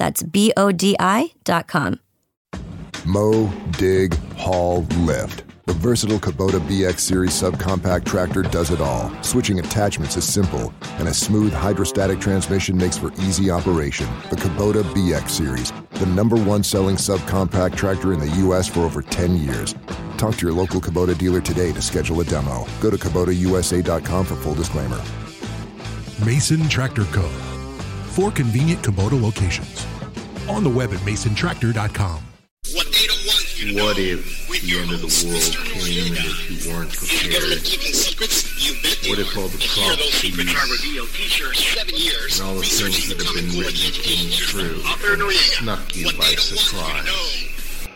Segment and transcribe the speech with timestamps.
[0.00, 2.00] That's B O D I dot com.
[3.04, 5.44] Mow, dig, haul, lift.
[5.66, 9.12] The versatile Kubota BX Series subcompact tractor does it all.
[9.22, 14.08] Switching attachments is simple, and a smooth hydrostatic transmission makes for easy operation.
[14.30, 18.68] The Kubota BX Series, the number one selling subcompact tractor in the U.S.
[18.68, 19.74] for over 10 years.
[20.16, 22.66] Talk to your local Kubota dealer today to schedule a demo.
[22.80, 25.00] Go to KubotaUSA.com for full disclaimer.
[26.24, 27.22] Mason Tractor Co.
[28.10, 29.86] Four convenient Kubota locations.
[30.50, 32.24] On the web at masontractor.com.
[32.74, 37.62] What if the end of the world came and if you weren't prepared?
[39.08, 40.48] What if all the prophecies and
[42.48, 44.82] all the things that have been written came true
[45.32, 47.88] snuck you by surprise?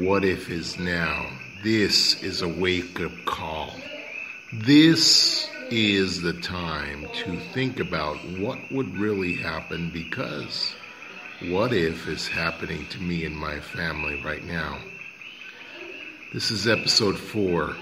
[0.00, 1.26] What if is now?
[1.64, 3.72] This is a wake-up call.
[4.52, 10.72] This is the time to think about what would really happen because
[11.50, 14.78] what if is happening to me and my family right now?
[16.32, 17.74] This is episode four,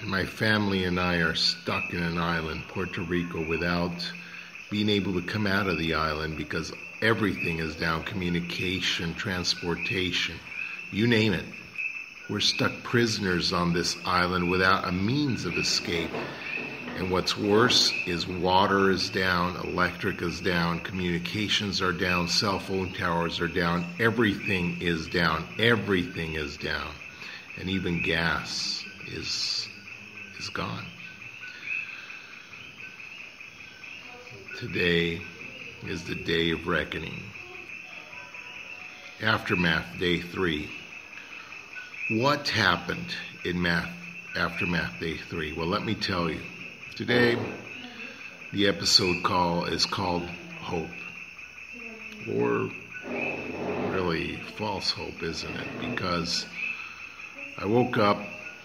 [0.00, 3.92] and my family and I are stuck in an island, Puerto Rico, without
[4.70, 6.72] being able to come out of the island because
[7.02, 10.36] everything is down communication, transportation,
[10.90, 11.44] you name it.
[12.30, 16.10] We're stuck prisoners on this island without a means of escape.
[16.96, 22.92] And what's worse is water is down, electric is down, communications are down, cell phone
[22.92, 26.92] towers are down, everything is down, everything is down.
[27.58, 29.68] And even gas is
[30.38, 30.84] is gone.
[34.58, 35.20] Today
[35.86, 37.22] is the day of reckoning.
[39.22, 40.68] Aftermath day 3.
[42.10, 43.14] What happened
[43.44, 43.90] in math
[44.36, 45.52] aftermath day 3?
[45.54, 46.40] Well, let me tell you.
[47.00, 47.34] Today,
[48.52, 50.20] the episode call is called
[50.60, 50.90] Hope.
[52.36, 52.68] Or
[53.90, 55.66] really false hope, isn't it?
[55.80, 56.44] Because
[57.56, 58.18] I woke up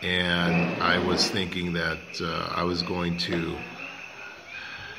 [0.03, 3.55] and I was thinking that uh, I was going to,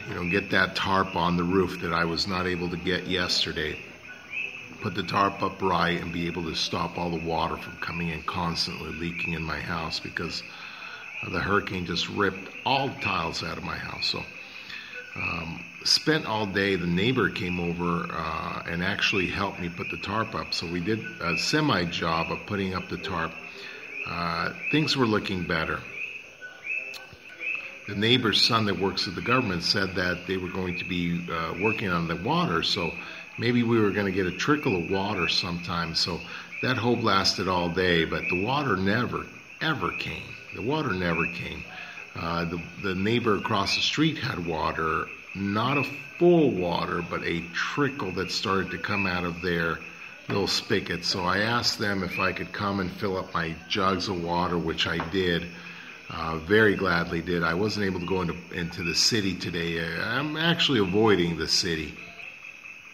[0.09, 3.07] you know, get that tarp on the roof that I was not able to get
[3.07, 3.77] yesterday.
[4.81, 8.09] Put the tarp up right and be able to stop all the water from coming
[8.09, 10.43] in constantly leaking in my house because
[11.31, 14.07] the hurricane just ripped all the tiles out of my house.
[14.07, 14.23] So,
[15.17, 16.77] um, spent all day.
[16.77, 20.53] The neighbor came over uh, and actually helped me put the tarp up.
[20.53, 23.33] So we did a semi job of putting up the tarp.
[24.07, 25.81] Uh, things were looking better.
[27.89, 31.25] The neighbor's son that works at the government said that they were going to be
[31.31, 32.93] uh, working on the water, so
[33.39, 35.95] maybe we were going to get a trickle of water sometime.
[35.95, 36.21] So
[36.63, 39.25] that hope lasted all day, but the water never,
[39.61, 40.36] ever came.
[40.57, 41.63] The water never came.
[42.15, 45.85] Uh, the, the neighbor across the street had water, not a
[46.19, 49.79] full water, but a trickle that started to come out of their
[50.29, 51.05] little spigot.
[51.05, 54.57] So I asked them if I could come and fill up my jugs of water,
[54.57, 55.47] which I did.
[56.09, 57.43] Uh, very gladly did.
[57.43, 59.79] I wasn't able to go into, into the city today.
[60.01, 61.95] I'm actually avoiding the city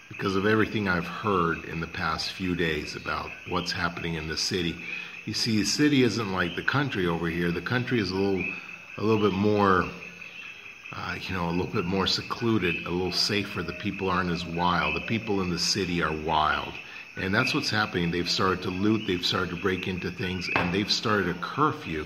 [0.08, 4.36] because of everything I've heard in the past few days about what's happening in the
[4.36, 4.82] city.
[5.24, 7.52] You see, the city isn't like the country over here.
[7.52, 8.44] The country is a little,
[8.98, 9.84] a little bit more,
[10.92, 13.62] uh, you know, a little bit more secluded, a little safer.
[13.62, 14.96] The people aren't as wild.
[14.96, 16.72] The people in the city are wild,
[17.16, 18.10] and that's what's happening.
[18.10, 19.06] They've started to loot.
[19.06, 22.04] They've started to break into things, and they've started a curfew,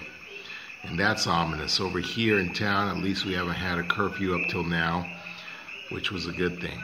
[0.83, 1.81] and that's ominous.
[1.81, 5.11] Over here in town, at least we haven't had a curfew up till now,
[5.89, 6.79] which was a good thing.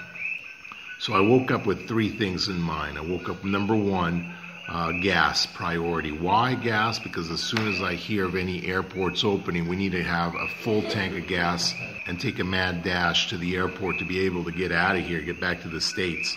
[0.98, 2.96] So I woke up with three things in mind.
[2.96, 4.34] I woke up number one
[4.68, 6.12] uh, gas priority.
[6.12, 6.98] Why gas?
[6.98, 10.48] Because as soon as I hear of any airports opening, we need to have a
[10.48, 11.74] full tank of gas
[12.06, 15.04] and take a mad dash to the airport to be able to get out of
[15.04, 16.36] here, get back to the States.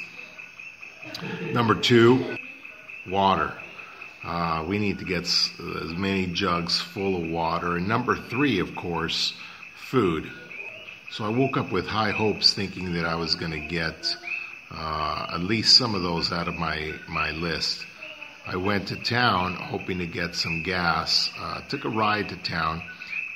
[1.53, 2.37] Number two,
[3.07, 3.53] water.
[4.23, 5.51] Uh, we need to get s-
[5.83, 7.77] as many jugs full of water.
[7.77, 9.33] And number three, of course,
[9.75, 10.29] food.
[11.11, 14.17] So I woke up with high hopes, thinking that I was going to get
[14.71, 17.85] uh, at least some of those out of my my list.
[18.47, 21.31] I went to town hoping to get some gas.
[21.39, 22.83] Uh, took a ride to town,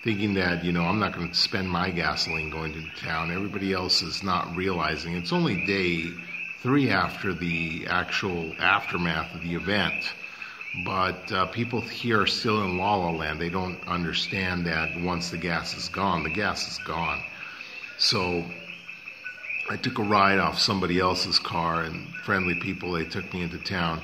[0.03, 3.31] thinking that you know I'm not going to spend my gasoline going to town.
[3.31, 6.11] Everybody else is not realizing it's only day
[6.61, 10.13] three after the actual aftermath of the event.
[10.85, 13.41] But uh, people here are still in La La Land.
[13.41, 17.23] They don't understand that once the gas is gone, the gas is gone.
[17.97, 18.45] So
[19.71, 23.57] I took a ride off somebody else's car, and friendly people they took me into
[23.57, 24.03] town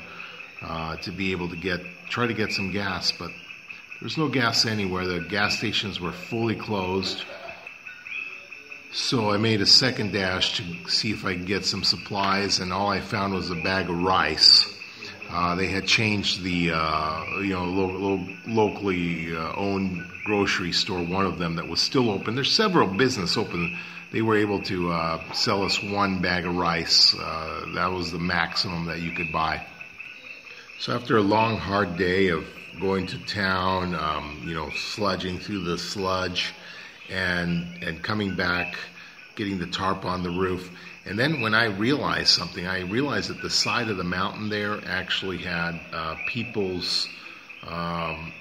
[0.61, 3.31] uh, to be able to get try to get some gas, but
[3.99, 5.05] there's no gas anywhere.
[5.07, 7.23] The gas stations were fully closed.
[8.91, 12.71] So I made a second dash to see if I could get some supplies, and
[12.71, 14.71] all I found was a bag of rice.
[15.29, 21.03] Uh, they had changed the, uh, you know, lo- lo- locally uh, owned grocery store,
[21.03, 22.35] one of them that was still open.
[22.35, 23.77] There's several business open.
[24.11, 27.13] They were able to uh, sell us one bag of rice.
[27.19, 29.65] Uh, that was the maximum that you could buy.
[30.77, 32.45] So after a long, hard day of
[32.81, 36.53] going to town, um, you know, sludging through the sludge,
[37.09, 38.75] and and coming back,
[39.35, 40.69] getting the tarp on the roof,
[41.05, 44.81] and then when I realized something, I realized that the side of the mountain there
[44.85, 47.07] actually had uh, people's
[47.65, 48.33] um,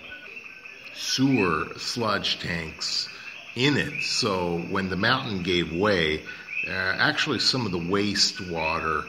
[0.92, 3.08] sewer sludge tanks
[3.54, 4.02] in it.
[4.02, 6.22] So when the mountain gave way,
[6.66, 9.06] uh, actually some of the wastewater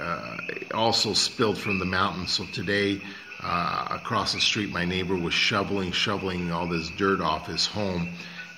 [0.00, 0.36] uh,
[0.74, 2.26] also spilled from the mountain.
[2.26, 3.00] So today,
[3.42, 8.08] uh, across the street, my neighbor was shoveling, shoveling all this dirt off his home,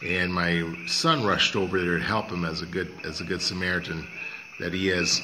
[0.04, 3.40] and my son rushed over there to help him as a good as a good
[3.40, 4.06] Samaritan
[4.60, 5.22] that he is.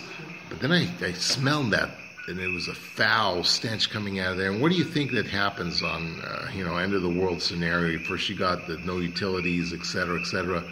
[0.48, 1.90] But then I, I smelled that,
[2.26, 4.50] and it was a foul stench coming out of there.
[4.50, 7.42] And what do you think that happens on uh, you know end of the world
[7.42, 7.98] scenario?
[7.98, 10.64] First you got the no utilities, et cetera, et cetera.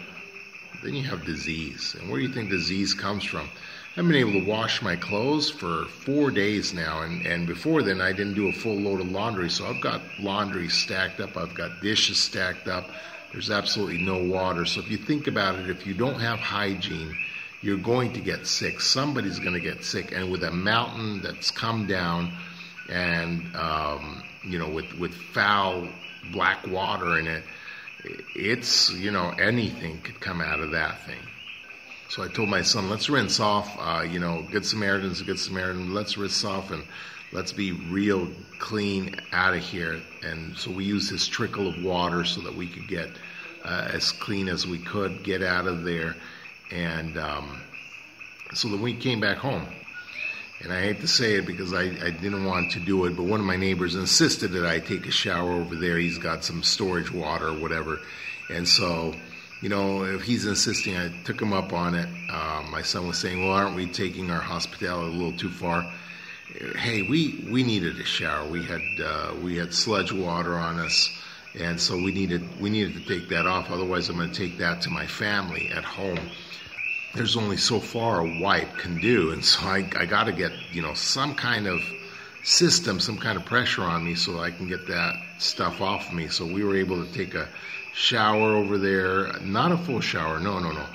[0.83, 3.49] Then you have disease, and where do you think disease comes from?
[3.97, 8.01] I've been able to wash my clothes for four days now, and, and before then
[8.01, 11.55] I didn't do a full load of laundry, so I've got laundry stacked up, I've
[11.55, 12.91] got dishes stacked up.
[13.31, 14.65] There's absolutely no water.
[14.65, 17.15] So if you think about it, if you don't have hygiene,
[17.61, 18.79] you're going to get sick.
[18.79, 22.31] Somebody's going to get sick, and with a mountain that's come down,
[22.89, 25.89] and um, you know, with with foul
[26.31, 27.43] black water in it,
[28.35, 31.19] it's you know anything could come out of that thing.
[32.09, 33.71] So I told my son, let's rinse off.
[33.79, 35.93] Uh, you know, Good Samaritan's a Good Samaritan.
[35.93, 36.83] Let's rinse off and
[37.31, 38.27] let's be real
[38.57, 40.01] clean out of here.
[40.23, 43.09] And so we used this trickle of water so that we could get
[43.63, 46.15] uh, as clean as we could, get out of there.
[46.71, 47.61] And um,
[48.55, 49.67] so then we came back home.
[50.61, 53.25] And I hate to say it because I, I didn't want to do it, but
[53.25, 55.99] one of my neighbors insisted that I take a shower over there.
[55.99, 57.99] He's got some storage water or whatever.
[58.49, 59.13] And so
[59.61, 62.07] you know, if he's insisting, I took him up on it.
[62.29, 65.91] Uh, my son was saying, "Well, aren't we taking our hospitality a little too far?"
[66.77, 68.47] Hey, we we needed a shower.
[68.47, 71.09] We had uh, we had sludge water on us,
[71.59, 73.69] and so we needed we needed to take that off.
[73.69, 76.19] Otherwise, I'm going to take that to my family at home.
[77.15, 80.53] There's only so far a wipe can do, and so I I got to get
[80.71, 81.81] you know some kind of
[82.43, 86.29] system, some kind of pressure on me, so I can get that stuff off me.
[86.29, 87.49] So we were able to take a
[87.93, 89.33] shower over there.
[89.41, 90.85] Not a full shower, no, no, no.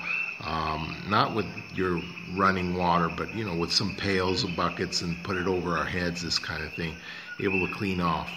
[0.43, 2.01] Um, not with your
[2.33, 5.85] running water, but you know, with some pails and buckets and put it over our
[5.85, 6.95] heads, this kind of thing,
[7.39, 8.29] able to clean off.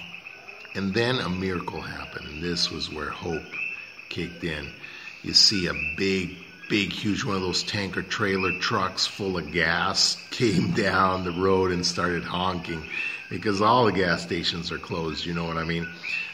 [0.74, 2.28] And then a miracle happened.
[2.28, 3.42] And this was where hope
[4.08, 4.70] kicked in.
[5.22, 6.36] You see a big,
[6.68, 11.72] big, huge one of those tanker trailer trucks full of gas came down the road
[11.72, 12.88] and started honking
[13.28, 15.86] because all the gas stations are closed, you know what I mean?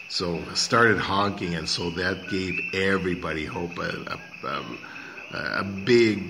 [0.09, 3.79] So started honking, and so that gave everybody hope.
[3.79, 4.79] A, a, um,
[5.33, 6.23] a, a, big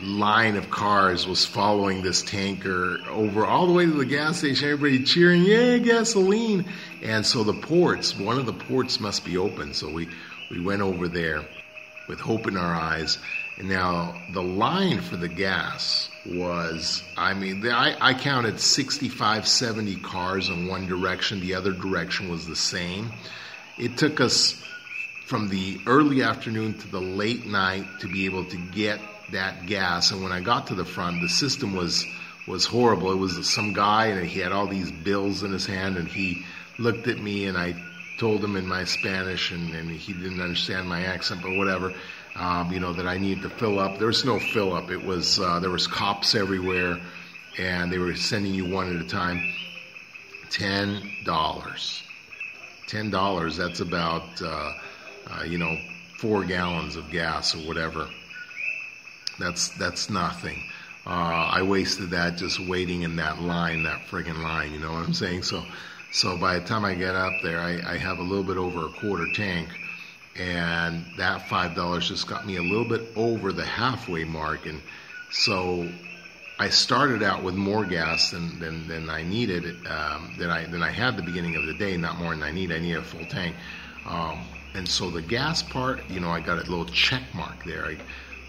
[0.00, 4.70] line of cars was following this tanker over all the way to the gas station.
[4.70, 6.64] Everybody cheering, "Yay, gasoline!"
[7.02, 9.74] And so the ports, one of the ports must be open.
[9.74, 10.08] So we
[10.50, 11.44] we went over there
[12.08, 13.18] with hope in our eyes.
[13.62, 20.48] Now the line for the gas was, I mean, I, I counted 65, 70 cars
[20.48, 21.40] in one direction.
[21.40, 23.12] The other direction was the same.
[23.78, 24.64] It took us
[25.24, 29.00] from the early afternoon to the late night to be able to get
[29.30, 30.10] that gas.
[30.10, 32.06] And when I got to the front, the system was
[32.46, 33.12] was horrible.
[33.12, 36.42] It was some guy and he had all these bills in his hand and he
[36.78, 37.76] looked at me and I
[38.16, 41.94] told him in my Spanish and, and he didn't understand my accent, but whatever
[42.36, 43.98] um, you know, that I needed to fill up.
[43.98, 44.90] There was no fill up.
[44.90, 47.00] It was uh, there was cops everywhere,
[47.58, 49.52] and they were sending you one at a time
[50.50, 52.02] ten dollars.
[52.86, 53.56] Ten dollars.
[53.56, 54.72] That's about uh,
[55.30, 55.76] uh, you know
[56.18, 58.08] four gallons of gas or whatever.
[59.38, 60.62] That's that's nothing.
[61.06, 64.72] Uh, I wasted that just waiting in that line, that friggin' line.
[64.72, 65.44] You know what I'm saying?
[65.44, 65.64] So,
[66.12, 68.86] so by the time I get up there, I, I have a little bit over
[68.86, 69.68] a quarter tank,
[70.36, 74.80] and that five dollars just got me a little bit over the halfway mark, and
[75.30, 75.88] so
[76.58, 80.82] I started out with more gas than than, than I needed, um, than I than
[80.82, 81.96] I had the beginning of the day.
[81.96, 82.70] Not more than I need.
[82.72, 83.56] I need a full tank.
[84.06, 84.44] Um,
[84.74, 87.86] and so the gas part, you know, I got a little check mark there.
[87.86, 87.96] I,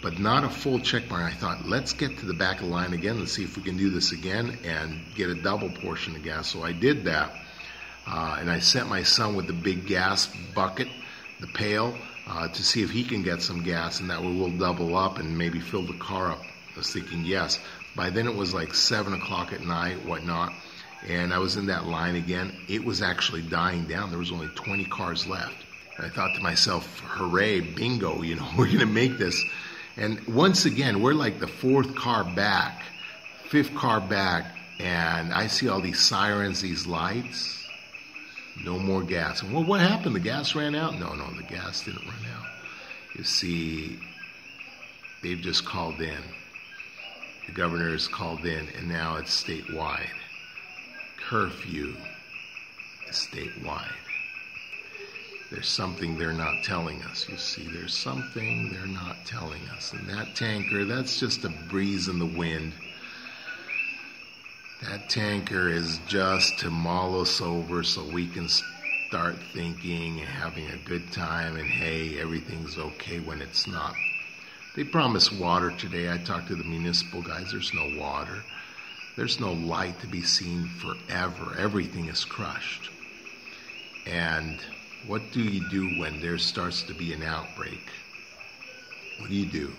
[0.02, 1.24] but not a full check mark.
[1.24, 3.64] I thought, let's get to the back of the line again and see if we
[3.64, 6.48] can do this again and get a double portion of gas.
[6.48, 7.32] So I did that.
[8.08, 10.88] Uh, and I sent my son with the big gas bucket,
[11.42, 14.58] the pail, uh, to see if he can get some gas, and that way we'll
[14.58, 16.42] double up and maybe fill the car up.
[16.42, 17.60] I was thinking, yes.
[17.96, 20.54] By then it was like 7 o'clock at night, whatnot,
[21.08, 22.56] and I was in that line again.
[22.70, 24.10] It was actually dying down.
[24.10, 25.56] There was only 20 cars left.
[25.98, 29.44] And I thought to myself, hooray, bingo, you know, we're going to make this.
[29.98, 32.84] And once again, we're like the fourth car back,
[33.50, 37.61] fifth car back, and I see all these sirens, these lights.
[38.64, 39.44] No more gas.
[39.44, 40.16] Well, what happened?
[40.16, 41.00] The gas ran out?
[41.00, 42.46] No, no, the gas didn't run out.
[43.16, 44.00] You see,
[45.24, 46.22] they've just called in.
[47.48, 50.10] The governor has called in, and now it's statewide.
[51.28, 51.96] Curfew
[53.10, 53.92] is statewide.
[55.50, 57.28] There's something they're not telling us.
[57.28, 59.92] You see, there's something they're not telling us.
[59.92, 62.74] And that tanker, that's just a breeze in the wind.
[64.90, 68.48] That tanker is just to mull us over so we can
[69.08, 73.94] start thinking and having a good time and hey, everything's okay when it's not.
[74.76, 76.12] They promised water today.
[76.12, 77.52] I talked to the municipal guys.
[77.52, 78.44] There's no water.
[79.18, 81.56] There's no light to be seen forever.
[81.60, 82.90] Everything is crushed.
[84.08, 84.60] And
[85.06, 87.92] what do you do when there starts to be an outbreak?
[89.20, 89.74] What do you do?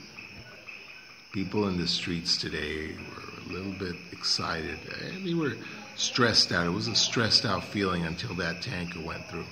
[1.32, 4.78] People in the streets today were little bit excited.
[4.90, 5.56] Eh, they were
[5.97, 6.66] stressed out.
[6.66, 9.47] It was a stressed out feeling until that tanker went through.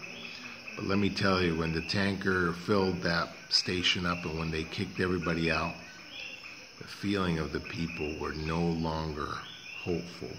[0.76, 4.64] But let me tell you, when the tanker filled that station up and when they
[4.64, 5.74] kicked everybody out,
[6.78, 9.28] the feeling of the people were no longer
[9.82, 10.36] hopeful.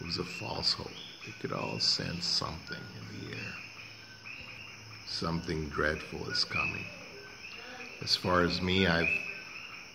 [0.00, 0.90] It was a false hope.
[1.26, 3.52] They could all sense something in the air
[5.08, 6.84] something dreadful is coming.
[8.02, 9.08] As far as me, I've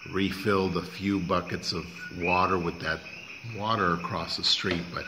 [0.10, 1.86] refilled a few buckets of
[2.22, 3.00] water with that
[3.58, 5.06] water across the street, but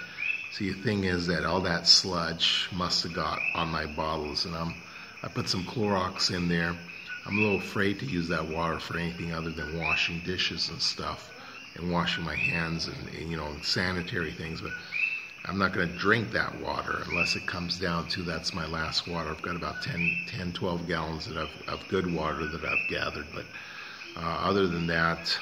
[0.52, 4.56] see, the thing is that all that sludge must have got on my bottles, and
[4.56, 4.74] I'm,
[5.24, 6.75] I put some Clorox in there.
[7.25, 10.82] I'm a little afraid to use that water for anything other than washing dishes and
[10.82, 11.32] stuff
[11.75, 14.72] and washing my hands and, and you know, sanitary things, but
[15.48, 19.08] I'm not going to drink that water unless it comes down to that's my last
[19.08, 19.30] water.
[19.30, 23.28] I've got about 10, 10 12 gallons of, of good water that I've gathered.
[23.34, 23.46] But
[24.17, 25.38] uh, other than that,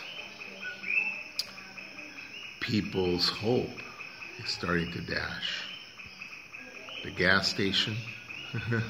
[2.59, 3.81] people's hope
[4.39, 5.65] is starting to dash.
[7.03, 7.95] The gas station,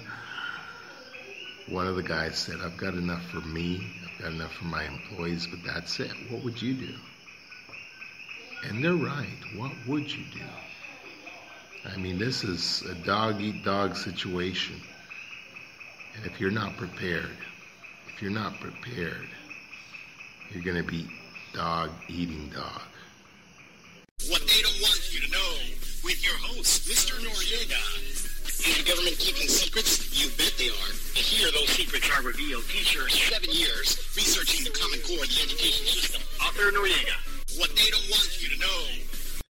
[1.68, 4.86] one of the guys said, I've got enough for me, I've got enough for my
[4.86, 6.12] employees, but that's it.
[6.30, 6.94] What would you do?
[8.64, 9.28] And they're right.
[9.58, 10.46] What would you do?
[11.86, 14.80] I mean, this is a dog eat dog situation.
[16.16, 17.38] And if you're not prepared,
[18.08, 19.28] if you're not prepared,
[20.54, 21.10] you're going to be
[21.54, 22.82] dog eating dog.
[24.30, 25.54] What they don't want you to know
[26.04, 27.18] with your host, Mr.
[27.20, 27.82] Noriega.
[28.64, 30.14] Is the government keeping secrets?
[30.16, 30.92] You bet they are.
[31.16, 32.64] Here those secrets are revealed.
[32.70, 36.22] Teacher, seven years researching the Common Core of the education system.
[36.40, 37.18] Author Noriega.
[37.60, 38.80] What they don't want you to know